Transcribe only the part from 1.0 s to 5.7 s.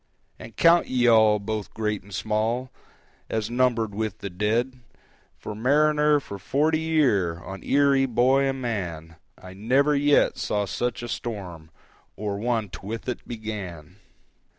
all, both great and small, As numbered with the dead: For